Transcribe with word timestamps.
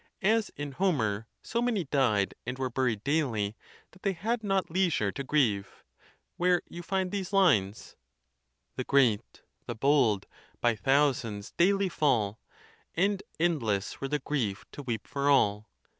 as 0.23 0.49
in 0.57 0.71
Homer, 0.71 1.27
so 1.43 1.61
many 1.61 1.83
died 1.83 2.33
and 2.43 2.57
were 2.57 2.71
buried 2.71 3.03
daily 3.03 3.55
that 3.91 4.01
they 4.01 4.13
had 4.13 4.43
not 4.43 4.71
leisure 4.71 5.11
to 5.11 5.23
grieve: 5.23 5.83
where 6.37 6.63
you 6.67 6.81
find 6.81 7.11
these 7.11 7.31
lines— 7.31 7.95
The 8.77 8.83
great, 8.83 9.43
the 9.67 9.75
bold, 9.75 10.25
by 10.59 10.75
thousands 10.75 11.51
daily 11.51 11.87
fall, 11.87 12.39
And 12.95 13.21
endless 13.39 14.01
were 14.01 14.07
the 14.07 14.17
grief 14.17 14.65
to 14.71 14.81
weep 14.81 15.05
for 15.05 15.29
all. 15.29 15.67